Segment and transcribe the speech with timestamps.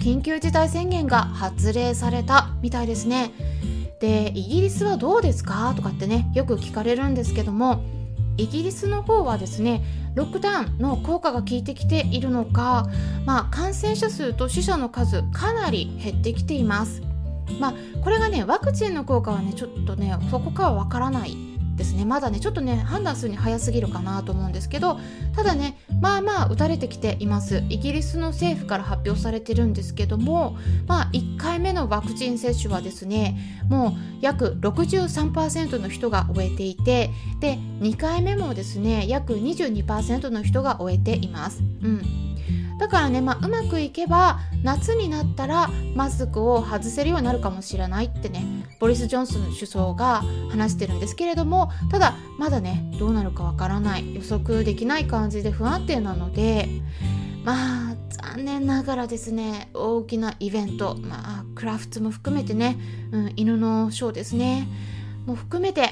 [0.00, 3.32] 緊急事態宣言が発令されたみたいですね。
[4.00, 7.82] で、イギリスはどうですかとかってね、よく聞かれるんですけども、
[8.36, 9.82] イギリスの方はですね、
[10.14, 12.88] ロックダウンの効果が効いてきているのか、
[13.26, 17.02] まあ、感染者数と死者の数かなり減ってきています。
[17.60, 17.74] まあ、
[18.04, 21.47] これがねワクチンの効果はねちょっとねそこからわからない
[21.78, 22.04] ですね。
[22.04, 24.98] まだねちょっとね判断するに早すぎるかなと思うんですけど
[25.34, 27.64] ただねまあまあ打たれてきています。
[27.70, 33.38] イギリスの政府から発表されてるんですけどもまあ1回目のワクチン接種はですね
[33.70, 41.62] もう約63%の人が終えていてで2回目もですね約22%の人が終えています。
[41.82, 42.27] うん。
[42.78, 48.44] だからね、まあ、うまくいけば夏になったらマスクを外せるようになるかもしれないってね
[48.78, 56.68] ボリス・ジョンソン首相が話してるんですけれどもただまだねどうなるかわからない予測できない感じで不安定なので
[57.44, 62.78] まあ残念ながらですね大きなイベント、まあ、クラフトも含めてね、
[63.10, 64.68] うん、犬のショーですね
[65.26, 65.90] も含めて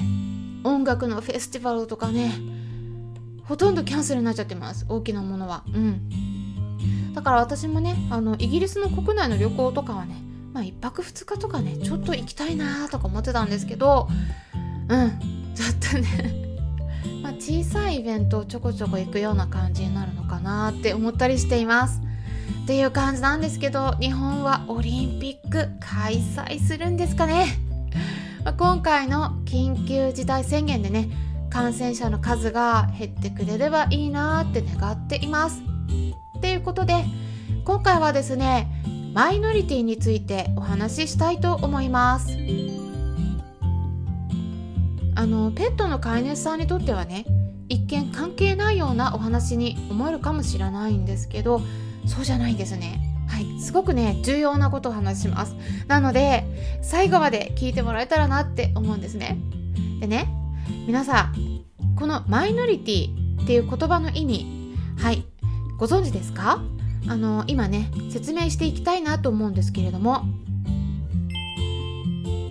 [0.64, 2.32] 音楽のフェスティバルとかね
[3.44, 5.62] ほとんどキャンセルになっちゃってます大きなものは。
[5.68, 6.35] うん。
[7.14, 10.16] だから私もねあのイギリスの国内の旅行とかはね
[10.52, 14.08] まあ1泊2日とかねちょっと行きたいなとか思ってたんですけど
[14.88, 16.34] うんちょっとね
[17.22, 22.00] ま小さいイベントをちょこちょこ行くような感じになるのかなって思ったりしています。
[22.64, 27.46] っていう感じなんですけど日本はオリンピック開催するんですかね、
[28.44, 31.08] まあ、今回の緊急事態宣言でね
[31.48, 35.62] 感染者の数が減ってくれればいいなって願っています。
[36.36, 37.04] っていうことで
[37.64, 38.68] 今回はですね
[39.14, 42.36] マイノリティについてお話ししたいと思います。
[45.14, 47.24] あのペットの飼い主さんにとってはね
[47.70, 51.62] 一見関係ないようなお話に思えるかもしれないんですけど
[52.06, 53.00] そうじゃないんですね。
[53.26, 53.60] はい。
[53.60, 55.56] すごくね重要なことを話します。
[55.88, 56.44] なので
[56.82, 59.38] 最後まで聞いてもらえたらなって思うんですね。
[60.00, 60.28] でね
[60.86, 61.64] 皆さん
[61.96, 64.46] このマイノリティっていう言葉の意味
[64.98, 65.24] はい。
[65.76, 66.62] ご存知ですか？
[67.08, 70.24] あの今ね説明していきたいなと思うんですけれども。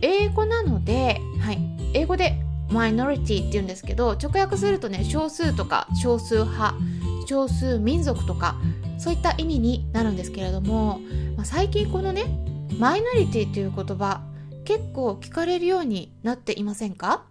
[0.02, 1.59] 英語なので、はい、
[1.94, 6.75] 英語でマイノリティって言うんですけど直訳するとね少数とか少数派
[7.25, 8.56] 少数民族とか
[9.00, 11.00] そういった意味になるんですけれども、
[11.35, 12.25] まあ、最近このね
[12.78, 14.22] マイノリティという言葉
[14.64, 17.24] 結構聞かれるようになっていませんか？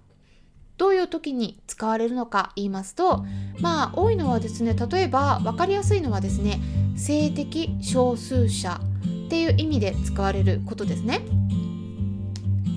[0.76, 3.24] どういう時に使われるのか言いますと
[3.60, 6.60] まあ多いのはですね例えば分かりやすいのはですね
[6.96, 8.80] 性的少数者
[9.26, 11.20] っていう意味で使われることですね。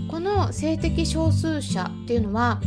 [0.08, 2.60] この性的少数者っていうのは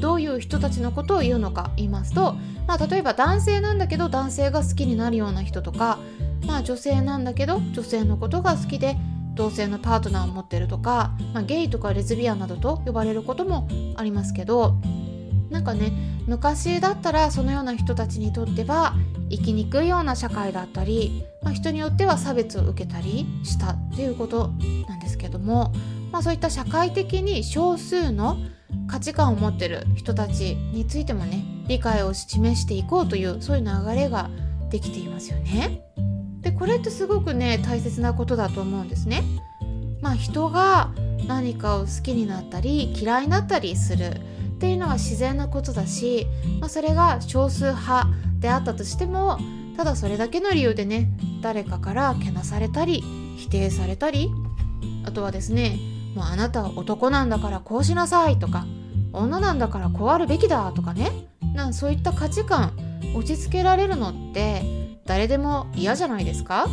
[0.00, 2.36] どういう人たちのことを言うのか言いますと、
[2.66, 5.98] まあ、例えば男性なんだけど男性が好きになるような人とか、
[6.46, 8.96] まあ、女性なんだけど女性のことが好きで
[9.34, 14.76] 同性のパートナーを持ってるとか、まあ、ゲイとかレズビアンなどと呼ばれることもありますけど
[15.50, 15.92] なんかね
[16.26, 18.94] 昔だったらそのような人たちにとっては
[19.30, 24.48] 生きにくいような社会だったり、まあ、人によっては差別を受けたりしたっていうこと
[24.88, 25.72] なんですけども、
[26.12, 28.38] まあ、そういった社会的に少数の
[28.86, 34.30] 価値観を持ってる人たちについてもね理解を示していこうというそういう流れが
[34.70, 35.82] できていますよね。
[36.44, 39.22] でこれってすごくね大切なことだと思うんですね。
[40.02, 40.90] まあ、人が
[41.26, 44.10] 何かを好きになったり嫌いになったりする
[44.56, 46.26] っていうのは自然なことだし、
[46.60, 49.38] まあ、それが少数派であったとしても
[49.78, 51.08] ただそれだけの理由でね
[51.40, 53.02] 誰かからけなされたり
[53.38, 54.30] 否定されたり
[55.06, 55.78] あとはですね
[56.14, 58.66] もうあなたは男なんだからこうしなさいとか
[59.14, 62.76] 女なんだからこうあるべきだとかねなんそういった価値観
[63.16, 66.66] 落ち着けられるのって誰でも嫌じゃないですか、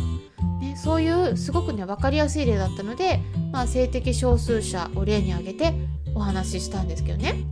[0.60, 3.20] ね、そういうすごくね分かりやすい例だったので、
[3.52, 5.74] まあ、性的少数者を例に挙げて
[6.14, 7.44] お話ししたんですけどね。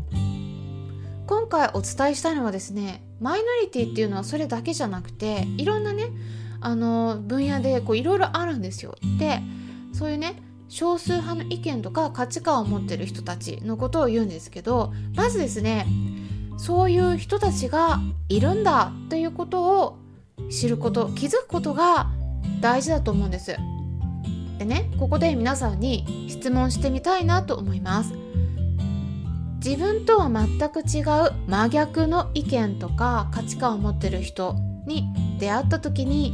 [1.26, 6.08] 今回お伝えしたいのはですねマイノリティっていうのはそれだけじゃなくていろんなね
[6.60, 8.96] あの分野でこういろいろあるんですよ。
[9.18, 9.40] で
[9.92, 15.86] そういうね少数派の意見とか価値観を持ってる人たちのことを言うんですけどまずですね
[16.56, 19.99] そういう人たちがいるんだということを
[20.48, 22.10] 知ること気づくことが
[22.60, 23.56] 大事だと思うんです。
[24.58, 28.14] でねここで皆さんに質問してみたいなと思います。
[29.64, 34.56] 自分とは全く違う真逆の意見とか価値観を持ってる人
[34.86, 35.04] に
[35.38, 36.32] 出会った時に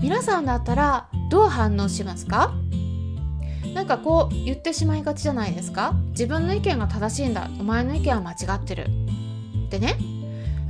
[0.00, 2.54] 皆さんだったらどう反応しますか？
[3.74, 5.94] なんかこう言ってしまいがちじゃないですか？
[6.10, 8.86] 自分の意見が正しいんだお前の意見は間違ってる。
[9.66, 9.96] ってね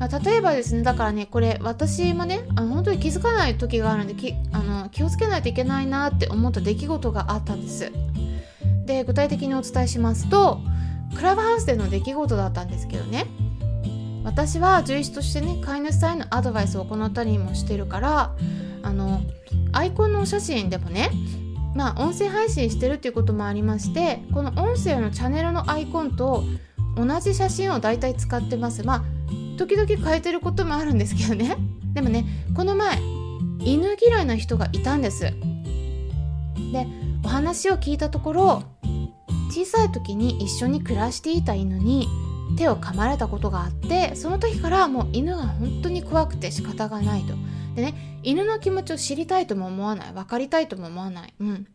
[0.09, 7.93] 例えばですねだからねこれ私もねあの本当に気づかない時があるんできあの気をつけないといけないなって思った出来事があったんです。
[8.85, 10.61] で具体的にお伝えしますと
[11.15, 13.27] クラブハウスでの出来事だったんですけどね。
[14.25, 18.33] 私は獣医師としてね飼い主さんへのアドバイスを行ったりもしてるから
[18.83, 19.21] あの
[19.73, 21.11] アイコンのお写真でもね
[21.75, 26.45] まあ音声配信してるっていうこともありましてこの音声のチャンネルのアイコンと
[26.97, 28.85] 同じ写真を大体使ってます。
[28.85, 29.05] ま
[29.57, 31.57] 時々変えてることもあるんですけどね。
[31.95, 32.99] でもねこの前
[33.61, 35.23] 犬嫌いな人がいたんです。
[35.23, 35.33] で
[37.25, 38.63] お話を聞いたところ
[39.51, 42.09] 小さい時に一緒に暮らしていた犬に
[42.57, 47.35] 手を噛まれたことがあってその時からもう犬が本当に怖くて仕方がないと。
[47.75, 50.13] でね犬の気持ちを知りたいとも思わない。
[50.13, 51.35] 分かりたいとも思わない。
[51.41, 51.67] うん。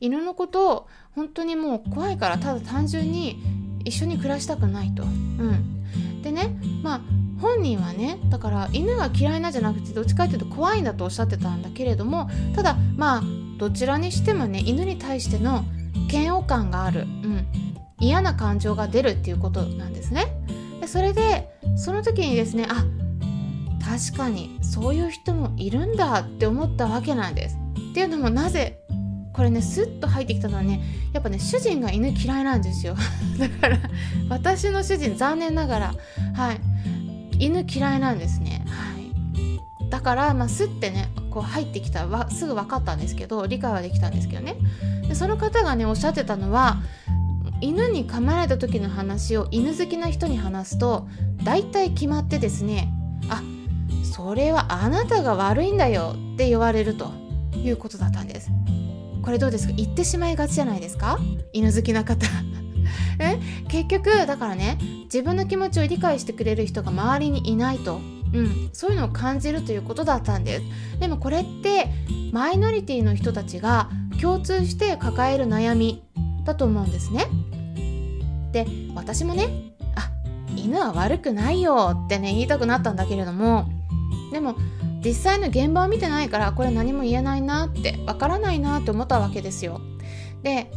[0.00, 3.42] 犬のことを本当にもう怖いからただ単純に
[3.84, 5.02] 一緒に暮らしたくないと。
[5.02, 5.77] うん。
[6.28, 7.00] でねまあ
[7.40, 13.22] 本人はねだから犬が嫌いなんじゃなくてどっちかっていうと怖いんだとおっしゃってたんだけれどもただまあ
[13.58, 15.64] どちらにしてもね犬に対しての
[16.10, 17.46] 嫌悪感がある、うん、
[17.98, 20.26] 嫌な感情が出るっていうことなんですね。
[20.80, 22.84] でそれでその時にですねあ
[23.84, 27.56] 確かにそういう人もいるんだって思ったわけなんです。
[27.90, 28.77] っていうのもなぜ
[29.38, 30.82] これねスッと入ってきたのはね
[31.12, 32.96] やっぱね主人が犬嫌いなんですよ。
[33.38, 33.78] だから
[34.28, 35.94] 私の主人残念ながら
[36.34, 36.60] はい。
[37.38, 38.64] 犬嫌いなんですね。
[38.66, 39.90] はい。
[39.90, 44.56] だからまあスッてねこう入ってきたらすぐ分かったんですけど理解はできたんですけどね。
[45.06, 46.82] でその方がねおっしゃってたのは
[47.60, 51.06] 犬に噛まれた時の話を犬好きな人に話すと
[51.44, 52.92] 大体決まってですね
[53.28, 53.40] あ
[54.02, 57.12] それはあなたが悪いんだよって言われると
[57.54, 58.50] いうことだったんです。
[59.28, 59.74] これどうですか？
[59.74, 61.18] 言ってしまいがちじゃないですか？
[61.52, 62.26] 犬好きな方。
[63.20, 63.38] え？
[63.68, 68.00] 結局だからね自分の気持ちを理解してくれる人が周りにいないと。
[68.32, 70.64] うん、そういうのを感じるということだったんです。
[71.00, 71.90] でもこれって
[72.32, 76.02] マイノリティの人たちが共通して抱える悩み
[76.46, 77.26] だと思うんですね。
[78.52, 80.10] で私もねあ
[80.56, 83.68] 犬は悪くないよってね言いたくなったんだけれども。
[84.32, 84.56] でも
[85.04, 89.80] 実際の現場を見てないからこれ何も言えないなってわからないなって思ったわけですよ。
[90.42, 90.70] で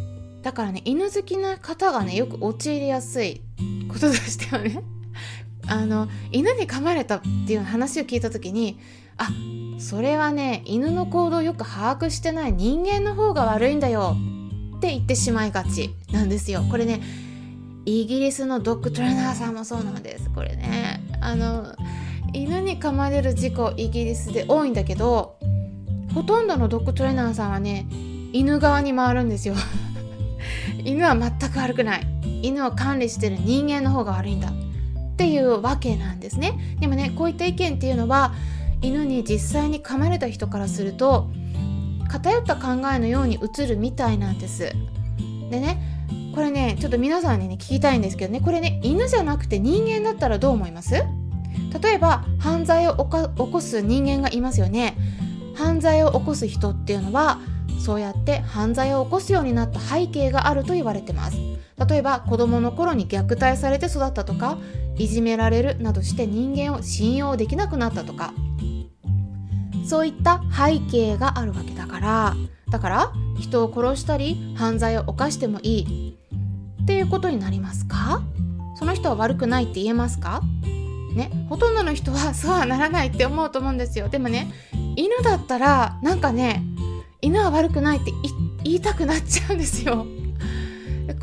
[0.44, 3.41] だからね犬好きな方がねよく陥りやすい
[3.88, 4.83] こととしてはね
[5.68, 8.79] あの犬に噛まれたっていう話を聞いた時に
[9.18, 9.29] あ
[9.77, 14.15] それはね犬の行動をよく把握してない人間の方が悪いんだよ
[14.77, 16.63] って言ってしまいがちなんですよ。
[16.69, 17.01] これね
[17.85, 20.29] イギリスのドッグトレーナーさんもそうなんです。
[20.31, 21.75] これねあの
[22.33, 25.38] 犬に噛まれる事故イギリスで多いんだけど
[26.13, 27.85] ほとんどのドッグトレーナーさんはね
[28.33, 29.56] 犬側に回るんですよ。
[30.83, 32.07] 犬は全く悪くない。
[32.41, 34.50] 犬を管理してる人間の方が悪いんだ。
[34.50, 34.53] っ
[35.18, 36.77] ていうわけなんですね。
[36.79, 38.33] でもねこういった意見っていうのは
[38.81, 41.29] 犬に実際に噛まれた人からすると
[42.07, 44.72] 偏った考えのように映るみたいなんです。
[45.50, 45.77] でね
[46.34, 48.39] これねちょっと皆さんにね聞きたいんですけどね。
[48.41, 51.03] これね犬じゃなくて人間だったらどう思います？
[51.81, 54.98] 例えば犯罪を起こす人間がいますよね。
[55.55, 57.39] 犯罪を起こす人っていうのは
[57.79, 61.38] そうやって犯罪を起こすようになった背景があると言われてます。
[61.89, 64.58] 例えば子供の頃に虐待されて育ったとか
[64.98, 68.34] いじめられるなどして人間を信用できなくなったとか。
[69.84, 72.36] そういった背景があるわけだから。
[72.70, 76.17] だから人を殺したり犯罪を犯してもいい。
[76.84, 78.22] っていうことになりますか？
[78.75, 80.41] その人は悪くないって言えますか？
[81.13, 84.51] ねほとんどの人はそうはならないって思うと思うんですよでもね
[84.96, 86.63] 犬だったらなんかね
[87.22, 88.12] 犬は悪くないって
[88.63, 90.06] 言いたくなっちゃうんですよ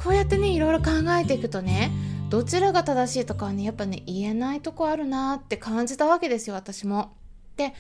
[0.03, 0.91] こうやってねいろいろ考
[1.21, 1.91] えていくとね
[2.29, 7.13] どちらが正しいとかはねやっぱね言えないとこあるなって感じたわけですよ私も。
[7.57, 7.75] で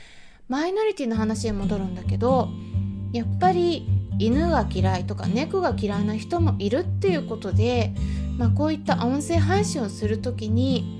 [0.48, 2.48] マイノリティの話に戻るんだけど
[3.12, 3.86] やっぱり
[4.18, 7.94] 犬が嫌いとか猫が嫌いな人もいるっていうことで、
[8.38, 10.97] まあ、こういった音声配信をする時に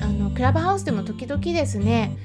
[0.00, 2.16] あのクラブハウスでも時々ですね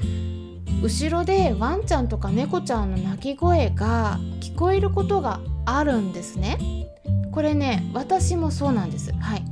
[0.82, 6.58] 後ろでワンちゃんとか猫ちゃんの鳴き声が聞こえることがあるんですね。
[7.32, 9.44] これね私もそうなんですはい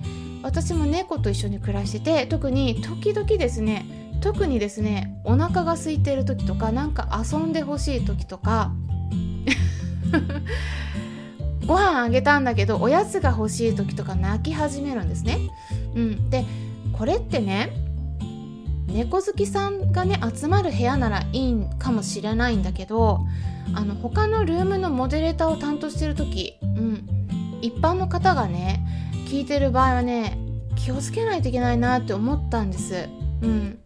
[0.44, 3.86] 私も猫と一緒に暮らしてて特に時々ですね
[4.22, 8.74] 特にですねお腹が空いてる時とかなんか遊んでほしい時とか
[11.66, 15.38] ご飯あげたんだけどおやつが欲しい時とか泣き始めるんですね。
[15.96, 16.46] うん、で
[16.94, 17.72] これってね
[18.94, 23.22] 猫好きさんがね集まる部屋ならいいかもしれないんだけど
[23.74, 27.08] あの他のルームのモデレーターを担当してる時、うん、
[27.62, 28.84] 一般の方がね
[29.28, 30.38] 聞いてる場合はね
[30.76, 33.10] 気をつけないといけないなって思ったんです。
[33.42, 33.80] うん、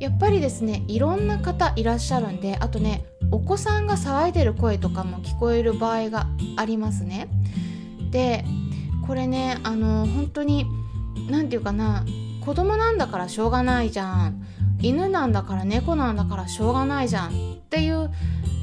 [0.00, 7.28] やっぱりですねいろんな方いらっしゃるんであとねお子さんが騒いでる声とかも聞こえる場合がありますね。
[8.10, 8.44] で
[9.06, 10.66] これねあの本当に
[11.30, 12.04] 何て言うかな
[12.44, 14.37] 子供なんだからしょうがないじゃん
[14.80, 18.10] 犬なんだから猫なんだからしょうがないじゃんっていう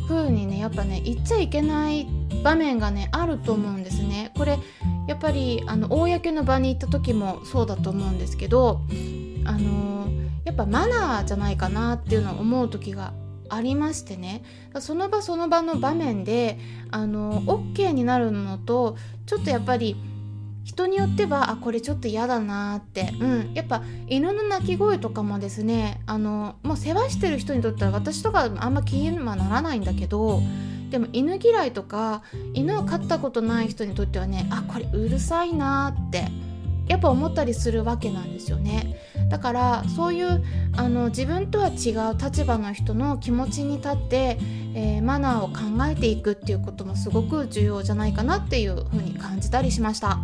[0.07, 2.07] 風にねやっぱね言っちゃいけない
[2.43, 4.31] 場面がねあると思うんですね。
[4.37, 4.59] これ
[5.07, 8.81] やっぱりあの公の場に行った時もそうだと思うんですけど
[9.45, 10.07] あの
[10.45, 13.13] やっぱマナーじゃないかなっていうのを思う時が
[13.49, 14.43] ありましてね
[14.79, 16.57] その場その場の場面で
[16.91, 19.95] あの OK になるのとちょっとやっぱり
[20.65, 30.41] 人によってはあこれちょっと嫌だなって、うん、やっぱ犬の鳴き声とかもですねあのもう世話してる人にとっては私とかあんま気にはならないんだけど
[30.89, 36.25] でも犬嫌いとか犬を飼ったことない人にとってはねあこれうるさいなって
[36.87, 39.01] やっぱ思ったりするわけなんですよね。
[39.29, 40.43] だからそういう
[40.75, 44.37] あの自分とは違う立場の人の気持ちに立って、
[44.75, 50.19] えー、マナーを考えていくっていうこともすごく重要じゃないかなっていうふうに感じたりしました。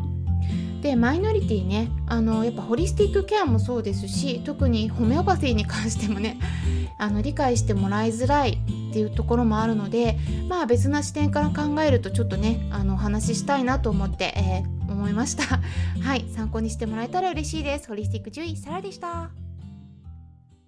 [0.81, 6.39] でマイノリティねあのやっぱホリスティックケアもそうですし特にホメオパシーに関してもね
[6.97, 10.17] あの理解してもらいづらいっていうところもあるので
[10.50, 15.59] まあ別な視点から考えるとちょっとねあのお話ししたいなと思って、えー、思いました。
[16.01, 17.88] はい参考にしてもらえたら嬉しいです。
[17.88, 19.40] ホリスティック獣医サラでした。